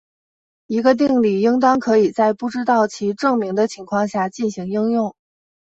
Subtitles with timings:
[0.65, 5.13] 一个定理应当可以在不知道其证明的情况下进行应用。